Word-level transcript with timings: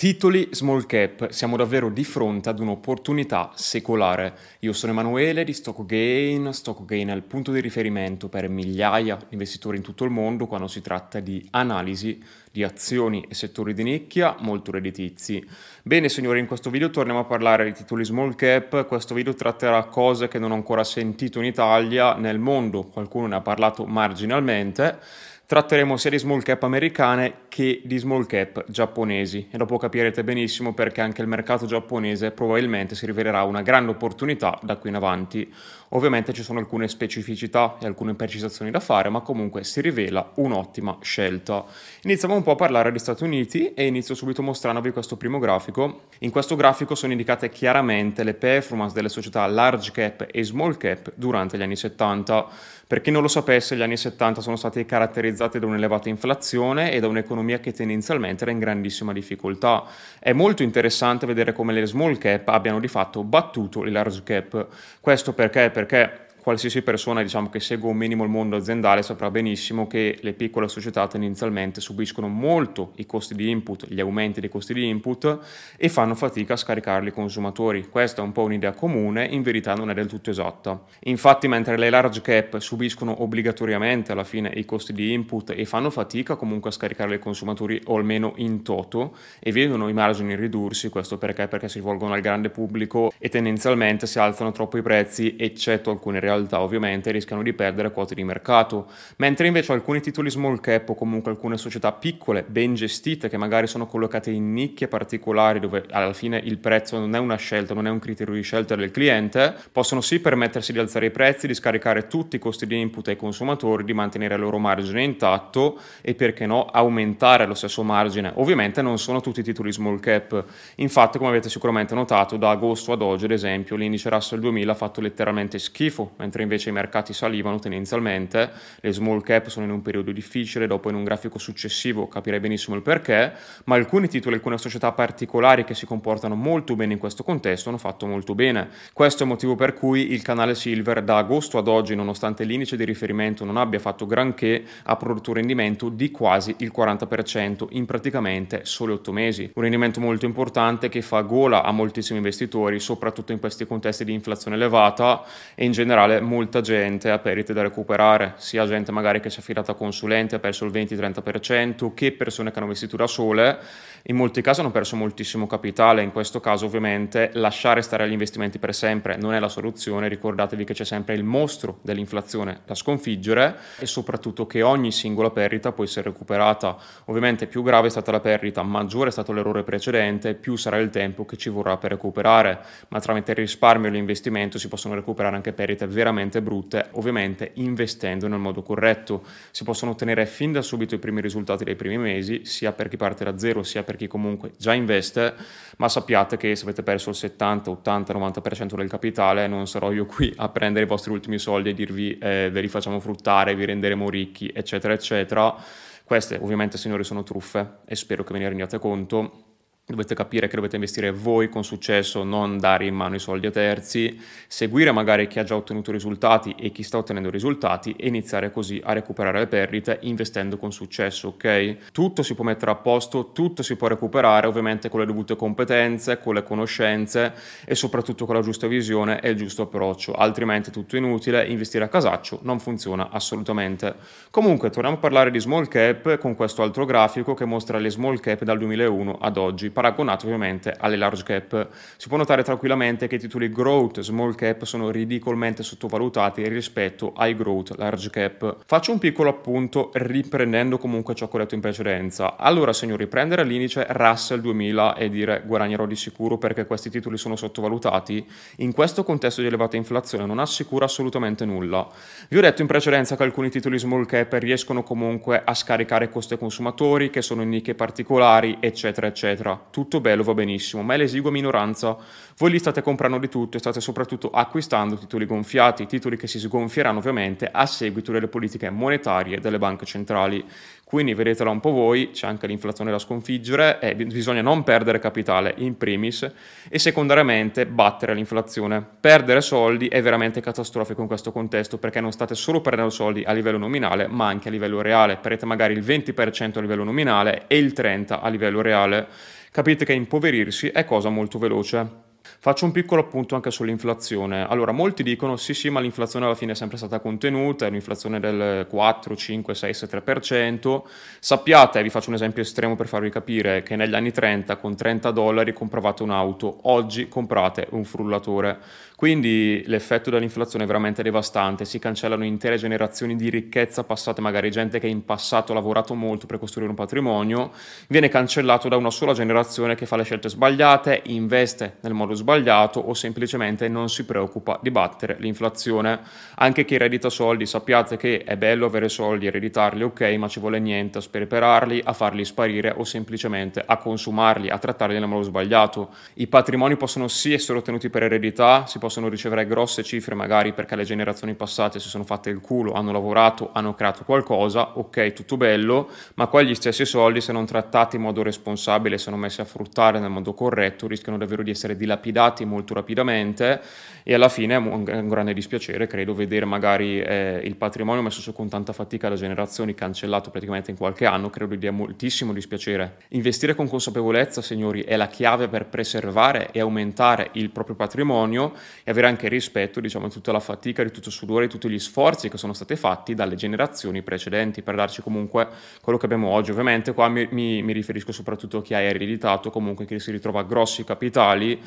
Titoli 0.00 0.50
small 0.52 0.86
cap, 0.86 1.28
siamo 1.30 1.56
davvero 1.56 1.90
di 1.90 2.04
fronte 2.04 2.48
ad 2.48 2.60
un'opportunità 2.60 3.50
secolare. 3.56 4.32
Io 4.60 4.72
sono 4.72 4.92
Emanuele 4.92 5.42
di 5.42 5.52
StockGain. 5.52 6.52
StockGain 6.52 7.08
è 7.08 7.14
il 7.14 7.24
punto 7.24 7.50
di 7.50 7.58
riferimento 7.58 8.28
per 8.28 8.48
migliaia 8.48 9.16
di 9.16 9.24
investitori 9.30 9.76
in 9.76 9.82
tutto 9.82 10.04
il 10.04 10.12
mondo 10.12 10.46
quando 10.46 10.68
si 10.68 10.82
tratta 10.82 11.18
di 11.18 11.44
analisi 11.50 12.22
di 12.52 12.62
azioni 12.62 13.26
e 13.28 13.34
settori 13.34 13.74
di 13.74 13.82
nicchia 13.82 14.36
molto 14.38 14.70
redditizi. 14.70 15.44
Bene 15.82 16.08
signori, 16.08 16.38
in 16.38 16.46
questo 16.46 16.70
video 16.70 16.90
torniamo 16.90 17.18
a 17.18 17.24
parlare 17.24 17.64
di 17.64 17.72
titoli 17.72 18.04
small 18.04 18.36
cap. 18.36 18.86
Questo 18.86 19.14
video 19.14 19.34
tratterà 19.34 19.82
cose 19.86 20.28
che 20.28 20.38
non 20.38 20.52
ho 20.52 20.54
ancora 20.54 20.84
sentito 20.84 21.40
in 21.40 21.46
Italia, 21.46 22.14
nel 22.14 22.38
mondo 22.38 22.84
qualcuno 22.84 23.26
ne 23.26 23.34
ha 23.34 23.40
parlato 23.40 23.84
marginalmente. 23.84 25.00
Tratteremo 25.48 25.96
sia 25.96 26.10
di 26.10 26.18
small 26.18 26.42
cap 26.42 26.62
americane 26.64 27.46
che 27.48 27.80
di 27.82 27.96
small 27.96 28.26
cap 28.26 28.66
giapponesi 28.68 29.48
e 29.50 29.56
dopo 29.56 29.78
capirete 29.78 30.22
benissimo 30.22 30.74
perché 30.74 31.00
anche 31.00 31.22
il 31.22 31.26
mercato 31.26 31.64
giapponese 31.64 32.32
probabilmente 32.32 32.94
si 32.94 33.06
rivelerà 33.06 33.44
una 33.44 33.62
grande 33.62 33.92
opportunità 33.92 34.58
da 34.62 34.76
qui 34.76 34.90
in 34.90 34.96
avanti. 34.96 35.50
Ovviamente 35.92 36.34
ci 36.34 36.42
sono 36.42 36.58
alcune 36.58 36.86
specificità 36.86 37.78
e 37.80 37.86
alcune 37.86 38.12
precisazioni 38.12 38.70
da 38.70 38.78
fare, 38.78 39.08
ma 39.08 39.22
comunque 39.22 39.64
si 39.64 39.80
rivela 39.80 40.32
un'ottima 40.34 40.98
scelta. 41.00 41.64
Iniziamo 42.02 42.34
un 42.34 42.42
po' 42.42 42.50
a 42.50 42.56
parlare 42.56 42.90
degli 42.90 43.00
Stati 43.00 43.24
Uniti 43.24 43.72
e 43.72 43.86
inizio 43.86 44.14
subito 44.14 44.42
mostrandovi 44.42 44.90
questo 44.90 45.16
primo 45.16 45.38
grafico. 45.38 46.02
In 46.18 46.30
questo 46.30 46.56
grafico 46.56 46.94
sono 46.94 47.12
indicate 47.12 47.48
chiaramente 47.48 48.22
le 48.22 48.34
performance 48.34 48.94
delle 48.94 49.08
società 49.08 49.46
large 49.46 49.92
cap 49.92 50.26
e 50.30 50.44
small 50.44 50.76
cap 50.76 51.10
durante 51.14 51.56
gli 51.56 51.62
anni 51.62 51.76
70. 51.76 52.46
Per 52.86 53.00
chi 53.00 53.10
non 53.10 53.22
lo 53.22 53.28
sapesse, 53.28 53.76
gli 53.76 53.82
anni 53.82 53.96
70 53.96 54.42
sono 54.42 54.56
stati 54.56 54.84
caratterizzati 54.84 55.36
da 55.46 55.66
un'elevata 55.66 56.08
inflazione 56.08 56.92
e 56.92 57.00
da 57.00 57.06
un'economia 57.06 57.60
che 57.60 57.72
tendenzialmente 57.72 58.42
era 58.42 58.52
in 58.52 58.58
grandissima 58.58 59.12
difficoltà. 59.12 59.84
È 60.18 60.32
molto 60.32 60.62
interessante 60.62 61.26
vedere 61.26 61.52
come 61.52 61.72
le 61.72 61.86
small 61.86 62.18
cap 62.18 62.48
abbiano 62.48 62.80
di 62.80 62.88
fatto 62.88 63.22
battuto 63.22 63.82
le 63.82 63.90
large 63.90 64.22
cap. 64.24 64.66
Questo 65.00 65.32
perché? 65.32 65.70
Perché 65.70 66.26
qualsiasi 66.48 66.80
persona 66.80 67.22
diciamo, 67.22 67.50
che 67.50 67.60
segue 67.60 67.90
un 67.90 67.96
minimo 67.98 68.24
il 68.24 68.30
mondo 68.30 68.56
aziendale 68.56 69.02
saprà 69.02 69.30
benissimo 69.30 69.86
che 69.86 70.16
le 70.22 70.32
piccole 70.32 70.66
società 70.66 71.06
tendenzialmente 71.06 71.82
subiscono 71.82 72.26
molto 72.26 72.92
i 72.96 73.04
costi 73.04 73.34
di 73.34 73.50
input, 73.50 73.86
gli 73.86 74.00
aumenti 74.00 74.40
dei 74.40 74.48
costi 74.48 74.72
di 74.72 74.88
input 74.88 75.40
e 75.76 75.90
fanno 75.90 76.14
fatica 76.14 76.54
a 76.54 76.56
scaricarli 76.56 77.08
ai 77.08 77.12
consumatori. 77.12 77.86
Questa 77.90 78.22
è 78.22 78.24
un 78.24 78.32
po' 78.32 78.44
un'idea 78.44 78.72
comune, 78.72 79.26
in 79.26 79.42
verità 79.42 79.74
non 79.74 79.90
è 79.90 79.92
del 79.92 80.06
tutto 80.06 80.30
esatta. 80.30 80.82
Infatti 81.00 81.48
mentre 81.48 81.76
le 81.76 81.90
large 81.90 82.22
cap 82.22 82.56
subiscono 82.60 83.22
obbligatoriamente 83.22 84.12
alla 84.12 84.24
fine 84.24 84.50
i 84.54 84.64
costi 84.64 84.94
di 84.94 85.12
input 85.12 85.50
e 85.50 85.66
fanno 85.66 85.90
fatica 85.90 86.36
comunque 86.36 86.70
a 86.70 86.72
scaricarli 86.72 87.12
ai 87.12 87.18
consumatori 87.18 87.78
o 87.88 87.96
almeno 87.96 88.32
in 88.36 88.62
toto 88.62 89.14
e 89.38 89.52
vedono 89.52 89.86
i 89.90 89.92
margini 89.92 90.34
ridursi, 90.34 90.88
questo 90.88 91.18
perché? 91.18 91.46
Perché 91.46 91.68
si 91.68 91.76
rivolgono 91.76 92.14
al 92.14 92.22
grande 92.22 92.48
pubblico 92.48 93.12
e 93.18 93.28
tendenzialmente 93.28 94.06
si 94.06 94.18
alzano 94.18 94.50
troppo 94.50 94.78
i 94.78 94.82
prezzi 94.82 95.36
eccetto 95.38 95.90
alcune 95.90 96.18
realtà 96.20 96.36
realtà 96.38 96.60
ovviamente 96.60 97.10
rischiano 97.10 97.42
di 97.42 97.52
perdere 97.52 97.92
quote 97.92 98.14
di 98.14 98.24
mercato, 98.24 98.86
mentre 99.16 99.46
invece 99.46 99.72
alcuni 99.72 100.00
titoli 100.00 100.30
small 100.30 100.60
cap 100.60 100.88
o 100.88 100.94
comunque 100.94 101.30
alcune 101.30 101.56
società 101.56 101.92
piccole, 101.92 102.44
ben 102.46 102.74
gestite, 102.74 103.28
che 103.28 103.36
magari 103.36 103.66
sono 103.66 103.86
collocate 103.86 104.30
in 104.30 104.52
nicchie 104.52 104.88
particolari 104.88 105.60
dove 105.60 105.84
alla 105.90 106.12
fine 106.12 106.40
il 106.42 106.58
prezzo 106.58 106.98
non 106.98 107.14
è 107.14 107.18
una 107.18 107.36
scelta, 107.36 107.74
non 107.74 107.86
è 107.86 107.90
un 107.90 107.98
criterio 107.98 108.34
di 108.34 108.42
scelta 108.42 108.74
del 108.74 108.90
cliente, 108.90 109.54
possono 109.72 110.00
sì 110.00 110.20
permettersi 110.20 110.72
di 110.72 110.78
alzare 110.78 111.06
i 111.06 111.10
prezzi, 111.10 111.46
di 111.46 111.54
scaricare 111.54 112.06
tutti 112.06 112.36
i 112.36 112.38
costi 112.38 112.66
di 112.66 112.78
input 112.78 113.08
ai 113.08 113.16
consumatori, 113.16 113.84
di 113.84 113.92
mantenere 113.92 114.34
il 114.34 114.40
loro 114.40 114.58
margine 114.58 115.02
intatto 115.02 115.78
e 116.00 116.14
perché 116.14 116.46
no 116.46 116.64
aumentare 116.64 117.46
lo 117.46 117.54
stesso 117.54 117.82
margine. 117.82 118.32
Ovviamente 118.36 118.82
non 118.82 118.98
sono 118.98 119.20
tutti 119.20 119.40
i 119.40 119.42
titoli 119.42 119.72
small 119.72 120.00
cap, 120.00 120.44
infatti 120.76 121.18
come 121.18 121.30
avete 121.30 121.48
sicuramente 121.48 121.94
notato 121.94 122.36
da 122.36 122.50
agosto 122.50 122.92
ad 122.92 123.02
oggi 123.02 123.24
ad 123.24 123.30
esempio 123.32 123.76
l'indice 123.76 124.08
Russell 124.08 124.40
2000 124.40 124.72
ha 124.72 124.74
fatto 124.74 125.00
letteralmente 125.00 125.58
schifo, 125.58 126.12
mentre 126.18 126.42
invece 126.42 126.68
i 126.68 126.72
mercati 126.72 127.12
salivano 127.12 127.58
tendenzialmente, 127.58 128.50
le 128.80 128.92
small 128.92 129.22
cap 129.22 129.48
sono 129.48 129.64
in 129.64 129.72
un 129.72 129.82
periodo 129.82 130.12
difficile, 130.12 130.66
dopo 130.66 130.88
in 130.88 130.94
un 130.94 131.04
grafico 131.04 131.38
successivo 131.38 132.08
capirei 132.08 132.40
benissimo 132.40 132.76
il 132.76 132.82
perché, 132.82 133.32
ma 133.64 133.74
alcuni 133.74 134.08
titoli, 134.08 134.34
alcune 134.34 134.58
società 134.58 134.92
particolari 134.92 135.64
che 135.64 135.74
si 135.74 135.86
comportano 135.86 136.34
molto 136.34 136.76
bene 136.76 136.94
in 136.94 136.98
questo 136.98 137.22
contesto 137.22 137.68
hanno 137.68 137.78
fatto 137.78 138.06
molto 138.06 138.34
bene. 138.34 138.68
Questo 138.92 139.22
è 139.22 139.26
il 139.26 139.32
motivo 139.32 139.54
per 139.54 139.74
cui 139.74 140.12
il 140.12 140.22
canale 140.22 140.54
Silver 140.54 141.02
da 141.02 141.18
agosto 141.18 141.58
ad 141.58 141.68
oggi, 141.68 141.94
nonostante 141.94 142.44
l'indice 142.44 142.76
di 142.76 142.84
riferimento 142.84 143.44
non 143.44 143.56
abbia 143.56 143.78
fatto 143.78 144.06
granché, 144.06 144.64
ha 144.84 144.96
prodotto 144.96 145.30
un 145.30 145.36
rendimento 145.36 145.88
di 145.88 146.10
quasi 146.10 146.54
il 146.58 146.72
40% 146.74 147.66
in 147.70 147.86
praticamente 147.86 148.60
solo 148.64 148.94
8 148.94 149.12
mesi. 149.12 149.50
Un 149.54 149.62
rendimento 149.62 150.00
molto 150.00 150.26
importante 150.26 150.88
che 150.88 151.02
fa 151.02 151.20
gola 151.22 151.62
a 151.62 151.70
moltissimi 151.70 152.18
investitori, 152.18 152.80
soprattutto 152.80 153.32
in 153.32 153.38
questi 153.38 153.66
contesti 153.66 154.04
di 154.04 154.12
inflazione 154.12 154.56
elevata 154.56 155.24
e 155.54 155.64
in 155.64 155.72
generale 155.72 156.07
molta 156.20 156.60
gente 156.60 157.10
ha 157.10 157.18
perdite 157.18 157.52
da 157.52 157.62
recuperare, 157.62 158.34
sia 158.36 158.66
gente 158.66 158.92
magari 158.92 159.20
che 159.20 159.30
si 159.30 159.38
è 159.38 159.40
affidata 159.40 159.72
a 159.72 159.74
consulenti, 159.74 160.34
ha 160.34 160.38
perso 160.38 160.64
il 160.64 160.72
20-30%, 160.72 161.94
che 161.94 162.12
persone 162.12 162.50
che 162.50 162.56
hanno 162.56 162.66
investito 162.66 162.96
da 162.96 163.06
sole, 163.06 163.58
in 164.04 164.16
molti 164.16 164.40
casi 164.40 164.60
hanno 164.60 164.70
perso 164.70 164.96
moltissimo 164.96 165.46
capitale, 165.46 166.02
in 166.02 166.12
questo 166.12 166.40
caso 166.40 166.66
ovviamente 166.66 167.30
lasciare 167.34 167.82
stare 167.82 168.04
agli 168.04 168.12
investimenti 168.12 168.58
per 168.58 168.74
sempre 168.74 169.16
non 169.16 169.34
è 169.34 169.38
la 169.38 169.48
soluzione, 169.48 170.08
ricordatevi 170.08 170.64
che 170.64 170.72
c'è 170.72 170.84
sempre 170.84 171.14
il 171.14 171.24
mostro 171.24 171.78
dell'inflazione 171.82 172.60
da 172.64 172.74
sconfiggere 172.74 173.56
e 173.78 173.86
soprattutto 173.86 174.46
che 174.46 174.62
ogni 174.62 174.92
singola 174.92 175.30
perdita 175.30 175.72
può 175.72 175.84
essere 175.84 176.08
recuperata. 176.08 176.76
Ovviamente 177.06 177.46
più 177.46 177.62
grave 177.62 177.88
è 177.88 177.90
stata 177.90 178.10
la 178.10 178.20
perdita, 178.20 178.62
maggiore 178.62 179.08
è 179.08 179.12
stato 179.12 179.32
l'errore 179.32 179.62
precedente, 179.62 180.34
più 180.34 180.56
sarà 180.56 180.78
il 180.78 180.90
tempo 180.90 181.24
che 181.24 181.36
ci 181.36 181.50
vorrà 181.50 181.76
per 181.76 181.90
recuperare, 181.90 182.60
ma 182.88 183.00
tramite 183.00 183.32
il 183.32 183.38
risparmio 183.38 183.88
e 183.88 183.92
l'investimento 183.92 184.58
si 184.58 184.68
possono 184.68 184.94
recuperare 184.94 185.36
anche 185.36 185.52
perdite 185.52 185.84
veramente 185.98 186.40
brutte, 186.40 186.90
ovviamente 186.92 187.50
investendo 187.54 188.28
nel 188.28 188.38
modo 188.38 188.62
corretto. 188.62 189.24
Si 189.50 189.64
possono 189.64 189.90
ottenere 189.90 190.26
fin 190.26 190.52
da 190.52 190.62
subito 190.62 190.94
i 190.94 190.98
primi 190.98 191.20
risultati 191.20 191.64
dei 191.64 191.74
primi 191.74 191.98
mesi, 191.98 192.44
sia 192.44 192.70
per 192.70 192.86
chi 192.86 192.96
parte 192.96 193.24
da 193.24 193.36
zero, 193.36 193.64
sia 193.64 193.82
per 193.82 193.96
chi 193.96 194.06
comunque 194.06 194.52
già 194.56 194.74
investe, 194.74 195.34
ma 195.78 195.88
sappiate 195.88 196.36
che 196.36 196.54
se 196.54 196.62
avete 196.62 196.84
perso 196.84 197.10
il 197.10 197.16
70, 197.16 197.70
80, 197.70 198.14
90% 198.14 198.76
del 198.76 198.88
capitale, 198.88 199.48
non 199.48 199.66
sarò 199.66 199.90
io 199.90 200.06
qui 200.06 200.32
a 200.36 200.48
prendere 200.50 200.84
i 200.84 200.88
vostri 200.88 201.10
ultimi 201.10 201.38
soldi 201.38 201.70
e 201.70 201.74
dirvi 201.74 202.16
eh, 202.16 202.48
ve 202.52 202.60
li 202.60 202.68
facciamo 202.68 203.00
fruttare, 203.00 203.56
vi 203.56 203.64
renderemo 203.64 204.08
ricchi, 204.08 204.52
eccetera, 204.54 204.92
eccetera. 204.92 205.56
Queste 206.04 206.38
ovviamente, 206.40 206.78
signori, 206.78 207.02
sono 207.02 207.24
truffe 207.24 207.78
e 207.84 207.96
spero 207.96 208.22
che 208.22 208.32
ve 208.32 208.38
ne 208.38 208.46
rendiate 208.46 208.78
conto 208.78 209.47
Dovete 209.90 210.14
capire 210.14 210.48
che 210.48 210.56
dovete 210.56 210.74
investire 210.74 211.10
voi 211.10 211.48
con 211.48 211.64
successo, 211.64 212.22
non 212.22 212.58
dare 212.58 212.84
in 212.84 212.94
mano 212.94 213.14
i 213.14 213.18
soldi 213.18 213.46
a 213.46 213.50
terzi, 213.50 214.20
seguire 214.46 214.92
magari 214.92 215.26
chi 215.28 215.38
ha 215.38 215.44
già 215.44 215.56
ottenuto 215.56 215.90
risultati 215.92 216.54
e 216.58 216.70
chi 216.72 216.82
sta 216.82 216.98
ottenendo 216.98 217.30
risultati 217.30 217.92
e 217.92 218.06
iniziare 218.06 218.50
così 218.50 218.78
a 218.84 218.92
recuperare 218.92 219.38
le 219.38 219.46
perdite 219.46 220.00
investendo 220.02 220.58
con 220.58 220.72
successo, 220.72 221.28
ok? 221.28 221.90
Tutto 221.90 222.22
si 222.22 222.34
può 222.34 222.44
mettere 222.44 222.70
a 222.70 222.74
posto, 222.74 223.32
tutto 223.32 223.62
si 223.62 223.76
può 223.76 223.88
recuperare, 223.88 224.46
ovviamente 224.46 224.90
con 224.90 225.00
le 225.00 225.06
dovute 225.06 225.36
competenze, 225.36 226.18
con 226.18 226.34
le 226.34 226.42
conoscenze 226.42 227.32
e 227.64 227.74
soprattutto 227.74 228.26
con 228.26 228.34
la 228.34 228.42
giusta 228.42 228.66
visione 228.66 229.22
e 229.22 229.30
il 229.30 229.36
giusto 229.36 229.62
approccio, 229.62 230.12
altrimenti 230.12 230.68
è 230.68 230.72
tutto 230.72 230.98
inutile, 230.98 231.46
investire 231.46 231.84
a 231.84 231.88
casaccio 231.88 232.40
non 232.42 232.60
funziona 232.60 233.08
assolutamente. 233.10 233.94
Comunque, 234.30 234.68
torniamo 234.68 234.98
a 234.98 235.00
parlare 235.00 235.30
di 235.30 235.40
small 235.40 235.66
cap 235.66 236.18
con 236.18 236.34
questo 236.34 236.62
altro 236.62 236.84
grafico 236.84 237.32
che 237.32 237.46
mostra 237.46 237.78
le 237.78 237.88
small 237.88 238.20
cap 238.20 238.44
dal 238.44 238.58
2001 238.58 239.16
ad 239.18 239.38
oggi 239.38 239.76
paragonato 239.78 240.24
ovviamente 240.26 240.74
alle 240.76 240.96
large 240.96 241.22
cap. 241.22 241.68
Si 241.96 242.08
può 242.08 242.16
notare 242.16 242.42
tranquillamente 242.42 243.06
che 243.06 243.14
i 243.14 243.18
titoli 243.20 243.48
growth 243.48 244.00
small 244.00 244.34
cap 244.34 244.64
sono 244.64 244.90
ridicolmente 244.90 245.62
sottovalutati 245.62 246.48
rispetto 246.48 247.12
ai 247.14 247.36
growth 247.36 247.76
large 247.76 248.10
cap. 248.10 248.56
Faccio 248.66 248.90
un 248.90 248.98
piccolo 248.98 249.30
appunto 249.30 249.90
riprendendo 249.92 250.78
comunque 250.78 251.14
ciò 251.14 251.28
che 251.28 251.36
ho 251.36 251.38
detto 251.38 251.54
in 251.54 251.60
precedenza. 251.60 252.36
Allora 252.36 252.72
signori, 252.72 253.06
prendere 253.06 253.44
l'indice 253.44 253.86
Russell 253.88 254.40
2000 254.40 254.96
e 254.96 255.08
dire 255.10 255.42
guadagnerò 255.46 255.86
di 255.86 255.94
sicuro 255.94 256.38
perché 256.38 256.66
questi 256.66 256.90
titoli 256.90 257.16
sono 257.16 257.36
sottovalutati, 257.36 258.26
in 258.56 258.72
questo 258.72 259.04
contesto 259.04 259.42
di 259.42 259.46
elevata 259.46 259.76
inflazione 259.76 260.26
non 260.26 260.40
assicura 260.40 260.86
assolutamente 260.86 261.44
nulla. 261.44 261.86
Vi 262.28 262.36
ho 262.36 262.40
detto 262.40 262.62
in 262.62 262.66
precedenza 262.66 263.16
che 263.16 263.22
alcuni 263.22 263.48
titoli 263.48 263.78
small 263.78 264.06
cap 264.06 264.32
riescono 264.32 264.82
comunque 264.82 265.40
a 265.44 265.54
scaricare 265.54 266.08
costi 266.08 266.32
ai 266.32 266.40
consumatori, 266.40 267.10
che 267.10 267.22
sono 267.22 267.42
in 267.42 267.50
nicchie 267.50 267.76
particolari, 267.76 268.56
eccetera, 268.58 269.06
eccetera 269.06 269.66
tutto 269.70 270.00
bello, 270.00 270.22
va 270.22 270.34
benissimo, 270.34 270.82
ma 270.82 270.94
è 270.94 270.96
l'esigua 270.96 271.30
minoranza. 271.30 271.96
Voi 272.36 272.50
li 272.50 272.58
state 272.58 272.82
comprando 272.82 273.18
di 273.18 273.28
tutto 273.28 273.56
e 273.56 273.60
state 273.60 273.80
soprattutto 273.80 274.30
acquistando 274.30 274.96
titoli 274.96 275.26
gonfiati, 275.26 275.86
titoli 275.86 276.16
che 276.16 276.26
si 276.26 276.38
sgonfieranno 276.38 276.98
ovviamente 276.98 277.48
a 277.50 277.66
seguito 277.66 278.12
delle 278.12 278.28
politiche 278.28 278.70
monetarie 278.70 279.40
delle 279.40 279.58
banche 279.58 279.86
centrali. 279.86 280.44
Quindi 280.88 281.12
vedetela 281.12 281.50
un 281.50 281.60
po' 281.60 281.70
voi, 281.70 282.12
c'è 282.12 282.26
anche 282.26 282.46
l'inflazione 282.46 282.90
da 282.90 282.98
sconfiggere 282.98 283.78
e 283.78 283.94
bisogna 283.94 284.40
non 284.40 284.62
perdere 284.62 284.98
capitale 284.98 285.52
in 285.58 285.76
primis 285.76 286.26
e 286.66 286.78
secondariamente 286.78 287.66
battere 287.66 288.14
l'inflazione. 288.14 288.82
Perdere 288.98 289.42
soldi 289.42 289.88
è 289.88 290.00
veramente 290.00 290.40
catastrofico 290.40 291.02
in 291.02 291.06
questo 291.06 291.30
contesto 291.30 291.76
perché 291.76 292.00
non 292.00 292.10
state 292.10 292.34
solo 292.34 292.62
perdendo 292.62 292.88
soldi 292.88 293.22
a 293.22 293.32
livello 293.32 293.58
nominale 293.58 294.06
ma 294.06 294.28
anche 294.28 294.48
a 294.48 294.50
livello 294.50 294.80
reale. 294.80 295.18
Perdete 295.18 295.44
magari 295.44 295.74
il 295.74 295.82
20% 295.84 296.56
a 296.56 296.60
livello 296.62 296.84
nominale 296.84 297.44
e 297.48 297.58
il 297.58 297.74
30% 297.76 298.20
a 298.22 298.28
livello 298.30 298.62
reale 298.62 299.08
capite 299.50 299.84
che 299.84 299.92
impoverirsi 299.92 300.68
è 300.68 300.86
cosa 300.86 301.10
molto 301.10 301.38
veloce. 301.38 302.07
Faccio 302.40 302.66
un 302.66 302.70
piccolo 302.70 303.00
appunto 303.00 303.34
anche 303.34 303.50
sull'inflazione. 303.50 304.46
Allora, 304.46 304.70
molti 304.70 305.02
dicono 305.02 305.36
sì 305.36 305.54
sì, 305.54 305.70
ma 305.70 305.80
l'inflazione 305.80 306.24
alla 306.24 306.36
fine 306.36 306.52
è 306.52 306.54
sempre 306.54 306.76
stata 306.76 307.00
contenuta, 307.00 307.64
è 307.64 307.68
un'inflazione 307.68 308.20
del 308.20 308.64
4, 308.70 309.16
5, 309.16 309.54
6, 309.56 309.72
7%. 309.72 310.82
Sappiate, 311.18 311.82
vi 311.82 311.90
faccio 311.90 312.10
un 312.10 312.14
esempio 312.14 312.42
estremo 312.42 312.76
per 312.76 312.86
farvi 312.86 313.10
capire, 313.10 313.64
che 313.64 313.74
negli 313.74 313.94
anni 313.94 314.12
30 314.12 314.54
con 314.54 314.76
30 314.76 315.10
dollari 315.10 315.52
compravate 315.52 316.04
un'auto, 316.04 316.60
oggi 316.70 317.08
comprate 317.08 317.66
un 317.70 317.82
frullatore. 317.82 318.58
Quindi 318.94 319.62
l'effetto 319.66 320.10
dell'inflazione 320.10 320.64
è 320.64 320.66
veramente 320.66 321.04
devastante, 321.04 321.64
si 321.64 321.78
cancellano 321.78 322.24
intere 322.24 322.56
generazioni 322.56 323.14
di 323.14 323.30
ricchezza 323.30 323.84
passate, 323.84 324.20
magari 324.20 324.50
gente 324.50 324.80
che 324.80 324.88
in 324.88 325.04
passato 325.04 325.52
ha 325.52 325.54
lavorato 325.54 325.94
molto 325.94 326.26
per 326.26 326.40
costruire 326.40 326.70
un 326.70 326.76
patrimonio, 326.76 327.52
viene 327.88 328.08
cancellato 328.08 328.68
da 328.68 328.76
una 328.76 328.90
sola 328.90 329.12
generazione 329.12 329.76
che 329.76 329.86
fa 329.86 329.94
le 329.94 330.02
scelte 330.02 330.28
sbagliate, 330.28 331.02
investe 331.06 331.76
nel 331.82 331.94
modo 331.94 332.14
sbagliato 332.14 332.27
o 332.30 332.92
semplicemente 332.92 333.68
non 333.68 333.88
si 333.88 334.04
preoccupa 334.04 334.58
di 334.62 334.70
battere 334.70 335.16
l'inflazione. 335.18 335.98
Anche 336.34 336.66
chi 336.66 336.74
eredita 336.74 337.08
soldi, 337.08 337.46
sappiate 337.46 337.96
che 337.96 338.22
è 338.22 338.36
bello 338.36 338.66
avere 338.66 338.90
soldi, 338.90 339.26
ereditarli 339.26 339.82
ok, 339.82 340.02
ma 340.18 340.28
ci 340.28 340.38
vuole 340.38 340.58
niente 340.58 340.98
a 340.98 341.00
sperperarli, 341.00 341.80
a 341.82 341.94
farli 341.94 342.26
sparire 342.26 342.74
o 342.76 342.84
semplicemente 342.84 343.62
a 343.64 343.78
consumarli, 343.78 344.50
a 344.50 344.58
trattarli 344.58 344.98
nel 344.98 345.08
modo 345.08 345.22
sbagliato. 345.22 345.88
I 346.14 346.26
patrimoni 346.26 346.76
possono 346.76 347.08
sì 347.08 347.32
essere 347.32 347.58
ottenuti 347.58 347.88
per 347.88 348.02
eredità, 348.02 348.66
si 348.66 348.78
possono 348.78 349.08
ricevere 349.08 349.46
grosse 349.46 349.82
cifre 349.82 350.14
magari 350.14 350.52
perché 350.52 350.76
le 350.76 350.84
generazioni 350.84 351.34
passate 351.34 351.80
si 351.80 351.88
sono 351.88 352.04
fatte 352.04 352.28
il 352.28 352.40
culo, 352.40 352.72
hanno 352.72 352.92
lavorato, 352.92 353.50
hanno 353.54 353.74
creato 353.74 354.04
qualcosa, 354.04 354.76
ok, 354.78 355.14
tutto 355.14 355.38
bello, 355.38 355.88
ma 356.16 356.26
quegli 356.26 356.54
stessi 356.54 356.84
soldi 356.84 357.22
se 357.22 357.32
non 357.32 357.46
trattati 357.46 357.96
in 357.96 358.02
modo 358.02 358.22
responsabile, 358.22 358.98
se 358.98 359.08
non 359.08 359.18
messi 359.18 359.40
a 359.40 359.46
fruttare 359.46 359.98
nel 359.98 360.10
modo 360.10 360.34
corretto, 360.34 360.86
rischiano 360.86 361.16
davvero 361.16 361.42
di 361.42 361.50
essere 361.50 361.74
dilapidati 361.74 362.16
lapidati 362.18 362.44
molto 362.44 362.74
rapidamente 362.74 363.60
e 364.08 364.14
alla 364.14 364.30
fine 364.30 364.54
è 364.54 364.56
un, 364.56 364.84
grande 364.84 365.34
dispiacere, 365.34 365.86
credo, 365.86 366.14
vedere 366.14 366.46
magari 366.46 366.98
eh, 366.98 367.42
il 367.44 367.56
patrimonio 367.56 368.00
messo 368.00 368.22
su 368.22 368.32
con 368.32 368.48
tanta 368.48 368.72
fatica 368.72 369.10
da 369.10 369.16
generazioni 369.16 369.74
cancellato 369.74 370.30
praticamente 370.30 370.70
in 370.70 370.78
qualche 370.78 371.04
anno, 371.04 371.28
credo 371.28 371.54
dia 371.56 371.72
moltissimo 371.72 372.32
dispiacere. 372.32 373.00
Investire 373.08 373.54
con 373.54 373.68
consapevolezza, 373.68 374.40
signori, 374.40 374.80
è 374.80 374.96
la 374.96 375.08
chiave 375.08 375.48
per 375.48 375.66
preservare 375.66 376.48
e 376.52 376.60
aumentare 376.60 377.28
il 377.32 377.50
proprio 377.50 377.76
patrimonio 377.76 378.54
e 378.82 378.90
avere 378.90 379.08
anche 379.08 379.28
rispetto, 379.28 379.78
diciamo, 379.78 380.06
di 380.06 380.14
tutta 380.14 380.32
la 380.32 380.40
fatica, 380.40 380.82
di 380.82 380.90
tutto 380.90 381.08
il 381.08 381.14
sudore, 381.14 381.44
di 381.44 381.52
tutti 381.52 381.68
gli 381.68 381.78
sforzi 381.78 382.30
che 382.30 382.38
sono 382.38 382.54
stati 382.54 382.76
fatti 382.76 383.12
dalle 383.12 383.34
generazioni 383.34 384.00
precedenti 384.00 384.62
per 384.62 384.74
darci 384.74 385.02
comunque 385.02 385.48
quello 385.82 385.98
che 385.98 386.06
abbiamo 386.06 386.28
oggi. 386.28 386.50
Ovviamente 386.50 386.94
qua 386.94 387.10
mi, 387.10 387.28
mi, 387.30 387.62
mi 387.62 387.74
riferisco 387.74 388.12
soprattutto 388.12 388.56
a 388.56 388.62
chi 388.62 388.72
ha 388.72 388.80
ereditato, 388.80 389.50
comunque 389.50 389.84
chi 389.84 389.98
si 389.98 390.12
ritrova 390.12 390.44
grossi 390.44 390.82
capitali 390.82 391.60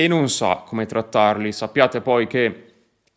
e 0.00 0.06
non 0.06 0.28
sa 0.28 0.62
come 0.64 0.86
trattarli. 0.86 1.50
Sappiate 1.50 2.00
poi 2.00 2.28
che 2.28 2.67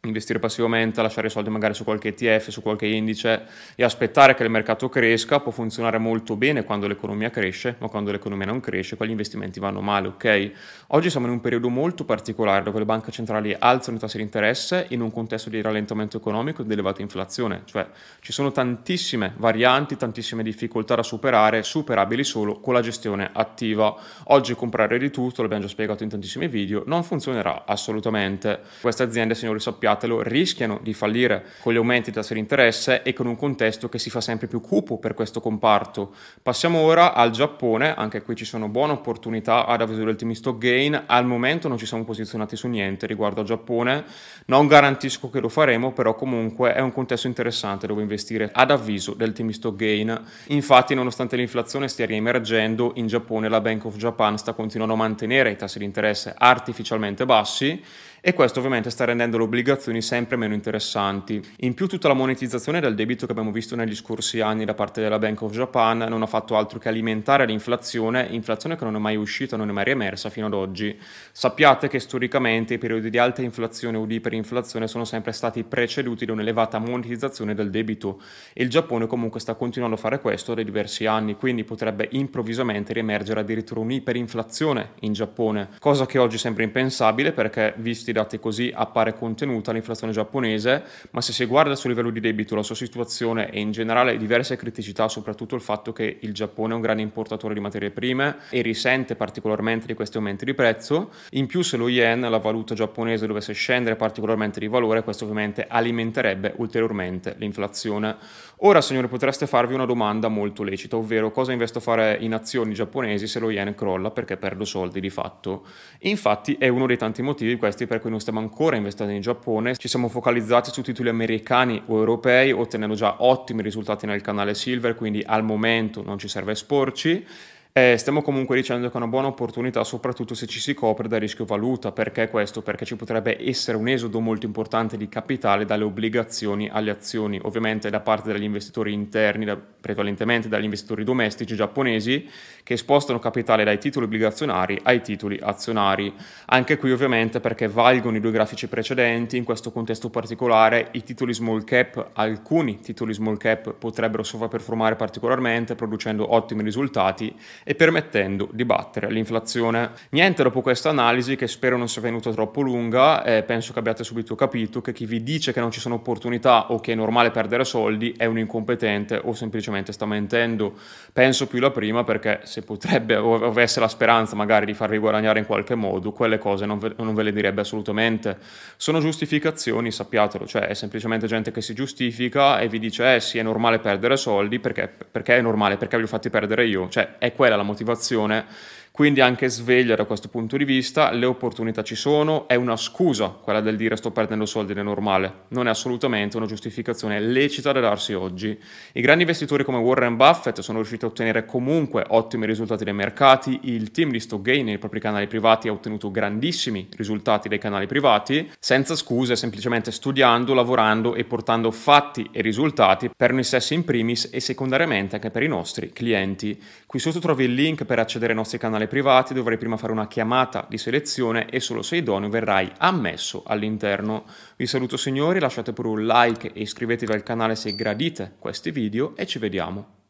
investire 0.08 0.40
passivamente, 0.40 1.00
lasciare 1.00 1.28
i 1.28 1.30
soldi 1.30 1.52
magari 1.52 1.76
su 1.76 1.84
qualche 1.84 2.08
ETF, 2.08 2.50
su 2.50 2.64
qualche 2.64 2.88
indice 2.88 3.44
e 3.76 3.84
aspettare 3.84 4.34
che 4.34 4.42
il 4.42 4.50
mercato 4.50 4.90
cresca 4.90 5.40
può 5.40 5.52
funzionare 5.52 6.00
molto 6.00 6.36
bene 6.36 6.64
quando 6.64 6.88
l'economia 6.88 7.30
cresce, 7.30 7.76
ma 7.78 7.88
quando 7.88 8.10
l'economia 8.10 8.48
non 8.48 8.60
cresce, 8.62 8.98
quegli 8.98 9.12
investimenti 9.12 9.60
vanno 9.60 9.80
male, 9.82 10.08
ok? 10.08 10.52
Oggi 10.88 11.12
siamo 11.12 11.28
in 11.28 11.34
un 11.34 11.40
periodo 11.40 11.70
molto 11.70 12.04
particolare 12.04 12.64
dove 12.64 12.80
le 12.80 12.86
banche 12.86 13.12
centrali 13.12 13.56
alzano 13.58 13.98
i 13.98 14.00
tassi 14.00 14.18
di 14.18 14.24
interesse 14.24 14.88
in 14.90 15.02
un 15.02 15.12
contesto 15.12 15.52
di 15.52 15.62
rallentamento 15.62 16.18
economico 16.18 16.64
e 16.64 16.66
di 16.66 16.74
elevata 16.74 17.04
inflazione, 17.04 17.62
cioè 17.66 17.86
ci 18.22 18.32
sono 18.32 18.52
tantissime 18.52 19.36
varianti, 19.38 19.98
tantissime 19.98 20.42
difficoltà 20.42 20.96
da 20.96 21.04
superare, 21.04 21.62
superabili 21.62 22.24
solo 22.24 22.60
con 22.60 22.74
la 22.74 22.82
gestione 22.82 23.30
attiva. 23.32 23.96
Oggi 24.26 24.56
comprare 24.56 24.98
di 24.98 25.12
tutto, 25.12 25.44
l'abbiamo 25.44 25.66
già 25.66 25.70
spiegato 25.70 26.02
in 26.02 26.10
tantissimi 26.10 26.48
video, 26.48 26.82
non 26.88 27.04
funzionerà 27.04 27.66
assolutamente. 27.68 28.62
Queste 28.82 29.04
aziende, 29.04 29.36
signori, 29.36 29.60
sappiate 29.60 29.90
sappiatelo, 29.92 30.22
rischiano 30.22 30.80
di 30.82 30.94
fallire 30.94 31.44
con 31.62 31.74
gli 31.74 31.78
aumenti 31.78 32.10
di 32.10 32.16
tassi 32.16 32.34
di 32.34 32.40
interesse 32.40 33.04
e 33.04 33.14
con 33.14 33.28
un 33.28 33.36
contesto 33.36 33.90
che 33.90 34.00
si 34.00 34.10
fa 34.10 34.22
sempre 34.22 34.48
più 34.48 34.62
cupo 34.62 34.98
per 34.98 35.14
questo 35.14 35.42
comparto. 35.42 36.14
Passiamo 36.42 36.80
ora 36.80 37.14
al 37.14 37.32
Giappone, 37.32 37.94
anche 37.94 38.22
qui 38.22 38.36
ci 38.36 38.46
sono 38.46 38.70
buone 38.70 38.94
opportunità 38.94 39.66
ad 39.66 39.82
avviso 39.82 40.04
del 40.04 40.16
team 40.16 40.32
stock 40.32 40.58
gain, 40.58 41.04
al 41.06 41.26
momento 41.26 41.68
non 41.68 41.78
ci 41.78 41.86
siamo 41.86 42.04
posizionati 42.04 42.56
su 42.56 42.68
niente 42.68 43.06
riguardo 43.06 43.42
al 43.42 43.46
Giappone, 43.46 44.04
non 44.46 44.68
garantisco 44.68 45.30
che 45.30 45.40
lo 45.40 45.50
faremo, 45.50 45.92
però 45.92 46.16
comunque 46.16 46.74
è 46.74 46.80
un 46.80 46.92
contesto 46.92 47.28
interessante 47.28 47.88
dove 47.88 48.02
investire 48.02 48.50
ad 48.52 48.72
avviso 48.72 49.14
del 49.14 49.34
team 49.34 49.50
stock 49.50 49.76
gain. 49.76 50.22
Infatti 50.48 50.94
nonostante 50.94 51.36
l'inflazione 51.36 51.88
stia 51.88 52.06
riemergendo, 52.06 52.94
in 52.96 53.08
Giappone 53.08 53.50
la 53.50 53.62
Bank 53.62 53.86
of 53.86 53.98
Japan 53.98 54.38
sta 54.38 54.54
continuando 54.54 54.94
a 54.94 54.98
mantenere 54.98 55.52
i 55.52 55.56
tassi 55.56 55.80
di 55.80 55.86
interesse 55.86 56.34
artificialmente 56.38 57.26
bassi 57.26 57.82
e 58.24 58.34
questo 58.34 58.60
ovviamente 58.60 58.92
sta 58.92 59.04
rendendo 59.04 59.38
le 59.38 59.44
obbligazioni 59.82 60.02
sempre 60.02 60.38
meno 60.38 60.54
interessanti. 60.54 61.42
In 61.58 61.74
più 61.74 61.88
tutta 61.88 62.08
la 62.08 62.14
monetizzazione 62.14 62.80
del 62.80 62.94
debito 62.94 63.26
che 63.26 63.32
abbiamo 63.32 63.52
visto 63.52 63.76
negli 63.76 63.96
scorsi 63.96 64.40
anni 64.40 64.64
da 64.64 64.76
parte 64.76 65.02
della 65.02 65.18
Bank 65.18 65.42
of 65.42 65.52
Japan 65.52 65.98
non 65.98 66.22
ha 66.22 66.28
fatto 66.28 66.56
altro 66.56 66.78
che 66.78 66.88
alimentare 66.88 67.46
l'inflazione, 67.46 68.28
inflazione 68.30 68.78
che 68.78 68.84
non 68.84 68.96
è 68.96 69.00
mai 69.00 69.16
uscita, 69.16 69.58
non 69.58 69.70
è 69.70 69.72
mai 69.72 69.86
riemersa 69.86 70.30
fino 70.30 70.46
ad 70.46 70.54
oggi. 70.54 70.98
Sappiate 71.32 71.88
che 71.88 72.00
storicamente 72.00 72.76
i 72.76 72.78
periodi 72.78 73.10
di 73.10 73.18
alta 73.18 73.42
inflazione 73.42 73.98
o 73.98 74.06
di 74.06 74.16
iperinflazione 74.16 74.88
sono 74.88 75.04
sempre 75.04 75.32
stati 75.32 75.64
preceduti 75.64 76.26
da 76.26 76.34
un'elevata 76.34 76.78
monetizzazione 76.78 77.56
del 77.56 77.72
debito 77.72 78.22
e 78.54 78.64
il 78.64 78.70
Giappone 78.70 79.08
comunque 79.08 79.40
sta 79.40 79.56
continuando 79.56 79.96
a 79.96 80.00
fare 80.00 80.20
questo 80.20 80.54
da 80.54 80.62
diversi 80.62 81.06
anni, 81.06 81.36
quindi 81.36 81.64
potrebbe 81.64 82.08
improvvisamente 82.12 82.94
riemergere 82.94 83.40
addirittura 83.40 83.80
un'iperinflazione 83.80 84.92
in 85.02 85.14
Giappone, 85.14 85.70
cosa 85.80 86.06
che 86.06 86.20
oggi 86.20 86.38
sembra 86.38 86.64
impensabile 86.64 87.32
perché 87.32 87.74
visti 87.78 88.12
questi 88.12 88.14
dati 88.14 88.40
così 88.40 88.72
appare 88.74 89.14
contenuta 89.14 89.71
l'inflazione 89.72 90.14
giapponese, 90.14 90.84
ma 91.12 91.22
se 91.22 91.34
si 91.34 91.46
guarda 91.46 91.76
suo 91.76 91.90
livello 91.90 92.10
di 92.10 92.20
debito, 92.20 92.56
la 92.56 92.64
sua 92.64 92.76
situazione 92.76 93.50
e 93.50 93.60
in 93.60 93.72
generale 93.72 94.18
diverse 94.18 94.56
criticità, 94.56 95.08
soprattutto 95.08 95.56
il 95.56 95.62
fatto 95.62 95.92
che 95.92 96.18
il 96.22 96.34
Giappone 96.34 96.74
è 96.74 96.76
un 96.76 96.82
grande 96.82 97.02
importatore 97.02 97.54
di 97.54 97.60
materie 97.60 97.90
prime 97.92 98.38
e 98.50 98.62
risente 98.62 99.16
particolarmente 99.16 99.88
di 99.88 99.94
questi 99.94 100.18
aumenti 100.18 100.46
di 100.46 100.54
prezzo, 100.54 101.12
in 101.32 101.48
più 101.48 101.62
se 101.62 101.78
lo 101.78 101.90
yen, 101.90 102.22
la 102.22 102.38
valuta 102.38 102.76
giapponese, 102.76 103.28
dovesse 103.28 103.54
scendere 103.54 103.96
particolarmente 103.96 104.60
di 104.60 104.68
valore, 104.68 105.04
questo 105.04 105.24
ovviamente 105.24 105.66
alimenterebbe 105.68 106.54
ulteriormente 106.58 107.36
l'inflazione. 107.38 108.16
Ora, 108.64 108.80
signori, 108.80 109.08
potreste 109.08 109.48
farvi 109.48 109.74
una 109.74 109.86
domanda 109.86 110.28
molto 110.28 110.62
lecita, 110.62 110.96
ovvero 110.96 111.32
cosa 111.32 111.52
investo 111.52 111.80
a 111.80 111.82
fare 111.82 112.18
in 112.20 112.32
azioni 112.32 112.76
giapponesi 112.76 113.26
se 113.26 113.40
lo 113.40 113.50
yen 113.50 113.74
crolla 113.74 114.12
perché 114.12 114.38
perdo 114.38 114.66
soldi 114.66 115.00
di 115.00 115.10
fatto. 115.10 115.66
Infatti 116.02 116.58
è 116.60 116.68
uno 116.68 116.86
dei 116.86 116.96
tanti 116.96 117.24
motivi 117.24 117.58
questi 117.58 117.88
per 117.88 118.00
cui 118.00 118.12
non 118.12 118.20
stiamo 118.20 118.38
ancora 118.38 118.76
investendo 118.76 119.14
in 119.14 119.22
Giappone, 119.22 119.76
ci 119.78 119.88
siamo 119.88 120.10
focalizzati 120.10 120.70
su 120.70 120.84
titoli 120.84 121.10
americani 121.10 121.82
o 121.88 121.98
europei, 121.98 122.52
ottenendo 122.52 122.94
già 122.94 123.16
ottimi 123.24 123.64
risultati 123.64 124.06
nel 124.06 124.22
canale 124.22 124.54
Silver, 124.54 124.94
quindi 124.94 125.24
al 125.26 125.44
momento 125.44 126.04
non 126.04 126.20
ci 126.20 126.28
serve 126.28 126.52
esporci. 126.52 127.26
Eh, 127.74 127.96
stiamo 127.98 128.22
comunque 128.22 128.58
dicendo 128.58 128.88
che 128.88 128.94
è 128.94 128.98
una 128.98 129.08
buona 129.08 129.28
opportunità, 129.28 129.86
soprattutto 129.86 130.34
se 130.34 130.46
ci 130.46 130.60
si 130.60 130.74
copre 130.74 131.08
da 131.08 131.18
rischio 131.18 131.46
valuta. 131.46 131.94
Perché 131.94 132.28
questo? 132.28 132.62
Perché 132.62 132.84
ci 132.84 132.98
potrebbe 132.98 133.38
essere 133.48 133.78
un 133.78 133.88
esodo 133.88 134.20
molto 134.20 134.46
importante 134.46 134.98
di 134.98 135.08
capitale 135.08 135.64
dalle 135.64 135.86
obbligazioni 135.86 136.68
alle 136.70 136.92
azioni, 136.92 137.40
ovviamente 137.42 137.90
da 137.90 138.02
parte 138.02 138.34
degli 138.34 138.44
investitori 138.44 138.92
interni, 138.92 139.46
da, 139.46 139.56
prevalentemente 139.56 140.50
dagli 140.50 140.66
investitori 140.66 141.06
domestici 141.06 141.56
giapponesi, 141.56 142.30
che 142.62 142.76
spostano 142.76 143.20
capitale 143.20 143.64
dai 143.64 143.78
titoli 143.78 144.04
obbligazionari 144.04 144.78
ai 144.84 145.02
titoli 145.02 145.40
azionari. 145.42 146.14
Anche 146.48 146.78
qui 146.78 146.92
ovviamente 146.92 147.40
perché 147.40 147.70
valgono 147.70 148.18
i 148.18 148.20
due 148.20 148.32
grafici 148.32 148.68
precedenti, 148.68 149.38
in 149.38 149.46
questo 149.46 149.72
contesto 149.72 150.10
particolare 150.10 150.90
i 150.92 151.04
titoli 151.04 151.34
small 151.34 151.64
cap, 151.64 152.10
alcuni 152.16 152.82
titoli 152.82 153.14
small 153.14 153.38
cap 153.38 153.72
potrebbero 153.76 154.24
sovraperformare 154.24 154.98
particolarmente, 154.98 155.76
producendo 155.76 156.34
ottimi 156.34 156.64
risultati 156.64 157.34
e 157.64 157.76
permettendo 157.76 158.50
di 158.52 158.66
battere 158.66 159.12
l'inflazione. 159.12 159.92
Niente 160.10 160.44
dopo 160.44 160.62
questa 160.62 160.90
analisi 160.90 161.36
che 161.36 161.48
spero 161.48 161.78
non 161.78 161.88
sia 161.88 162.02
venuta 162.02 162.32
troppo 162.32 162.62
lunga, 162.62 163.24
eh, 163.24 163.44
penso 163.44 163.74
che 163.74 163.80
abbiate 163.80 164.04
subito 164.04 164.36
capito 164.36 164.82
che 164.82 164.94
chi 164.94 165.06
vi 165.06 165.24
dice 165.24 165.54
che 165.54 165.60
non 165.60 165.72
ci 165.72 165.80
sono 165.80 165.96
opportunità 165.96 166.72
o 166.72 166.80
che 166.80 166.94
è 166.94 166.96
normale 166.96 167.32
perdere 167.32 167.64
soldi 167.64 168.14
è 168.18 168.26
un 168.26 168.38
incompetente 168.38 169.20
o 169.24 169.34
semplicemente 169.34 169.92
sta 169.92 170.06
mentendo. 170.06 170.74
Penso 171.14 171.48
più 171.48 171.60
la 171.60 171.72
prima 171.72 172.04
perché 172.04 172.42
se 172.44 172.62
potrebbe 172.62 173.16
o 173.16 173.36
avesse 173.46 173.80
la 173.80 173.88
speranza 173.88 174.36
magari 174.36 174.66
di 174.66 174.74
farvi 174.74 174.98
guadagnare 174.98 175.40
in 175.40 175.46
qualche 175.46 175.76
modo, 175.76 176.12
quelle 176.12 176.38
cose 176.38 176.66
non 176.66 176.80
ve, 176.80 176.94
non 176.98 177.14
ve 177.14 177.24
le 177.24 177.32
direbbe 177.32 177.62
assolutamente. 177.62 178.38
Sono 178.78 179.00
giustificazioni, 179.00 179.92
sappiatelo, 179.92 180.46
cioè 180.46 180.64
è 180.64 180.74
semplicemente 180.74 181.28
gente 181.28 181.52
che 181.52 181.62
si 181.62 181.74
giustifica 181.74 182.60
e 182.60 182.68
vi 182.68 182.80
dice 182.80 183.16
eh 183.16 183.20
sì 183.20 183.38
è 183.38 183.44
normale 183.44 183.80
perdere 183.80 184.18
soldi 184.18 184.60
perché, 184.60 184.88
perché 185.12 185.38
è 185.38 185.42
normale, 185.42 185.78
perché 185.78 185.98
vi 185.98 186.04
ho 186.04 186.08
fatti 186.08 186.30
perdere 186.30 186.66
io, 186.66 186.90
cioè 186.90 187.18
è 187.18 187.34
quella 187.34 187.51
quella 187.52 187.58
la 187.58 187.64
motivazione 187.64 188.46
Quindi 188.92 189.22
anche 189.22 189.48
sveglia 189.48 189.96
da 189.96 190.04
questo 190.04 190.28
punto 190.28 190.58
di 190.58 190.66
vista, 190.66 191.12
le 191.12 191.26
opportunità 191.26 191.82
ci 191.82 191.96
sono, 191.96 192.46
è 192.50 192.56
una 192.56 192.76
scusa 192.76 193.30
quella 193.30 193.62
del 193.62 193.78
dire 193.78 193.96
sto 193.96 194.12
perdendo 194.12 194.46
soldi 194.46 194.74
nel 194.74 194.84
normale, 194.84 195.44
non 195.50 195.68
è 195.68 195.70
assolutamente 195.70 196.36
una 196.36 196.46
giustificazione 196.46 197.22
lecita 197.22 197.72
da 197.72 197.80
darsi 197.80 198.12
oggi. 198.12 198.60
I 198.92 199.00
grandi 199.00 199.24
investitori 199.24 199.64
come 199.64 199.78
Warren 199.78 200.18
Buffett 200.18 200.60
sono 200.60 200.80
riusciti 200.80 201.06
a 201.06 201.08
ottenere 201.08 201.46
comunque 201.46 202.04
ottimi 202.10 202.46
risultati 202.46 202.84
dai 202.84 202.94
mercati, 202.94 203.62
il 203.64 203.92
team 203.92 204.12
di 204.12 204.20
Stockgain 204.20 204.66
nei 204.66 204.78
propri 204.78 205.00
canali 205.00 205.28
privati 205.28 205.70
ha 205.70 205.72
ottenuto 205.72 206.12
grandissimi 206.12 206.90
risultati 206.98 207.48
dai 207.48 207.60
canali 207.60 207.88
privati, 207.88 208.52
senza 208.60 208.98
scuse, 208.98 209.38
semplicemente 209.38 209.92
studiando, 209.92 210.54
lavorando 210.54 211.16
e 211.16 211.24
portando 211.24 211.72
fatti 211.72 212.30
e 212.34 212.42
risultati 212.42 213.10
per 213.16 213.32
noi 213.32 213.46
stessi 213.46 213.74
in 213.74 213.86
primis 213.86 214.30
e 214.34 214.42
secondariamente 214.42 215.16
anche 215.16 215.32
per 215.32 215.44
i 215.44 215.48
nostri 215.48 215.94
clienti. 215.94 216.62
Qui 216.86 217.00
sotto 217.00 217.20
trovi 217.20 217.46
il 217.46 217.54
link 217.54 217.86
per 217.86 217.98
accedere 217.98 218.34
ai 218.34 218.38
nostri 218.38 218.58
canali 218.58 218.80
canale 218.82 218.88
privati 218.88 219.34
dovrai 219.34 219.58
prima 219.58 219.78
fare 219.78 219.92
una 219.92 220.08
chiamata 220.08 220.66
di 220.68 220.78
selezione 220.78 221.48
e 221.50 221.60
solo 221.60 221.82
se 221.82 221.98
idoneo 221.98 222.30
verrai 222.30 222.72
ammesso 222.78 223.44
all'interno. 223.46 224.26
Vi 224.56 224.66
saluto 224.66 224.98
signori, 224.98 225.40
lasciate 225.40 225.74
pure 225.74 225.90
un 225.90 226.06
like 226.06 226.52
e 226.54 226.62
iscrivetevi 226.62 227.12
al 227.12 227.24
canale 227.24 227.56
se 227.56 227.76
gradite 227.76 228.36
questi 228.40 228.72
video 228.72 229.16
e 229.16 229.26
ci 229.26 229.40
vediamo 229.40 230.01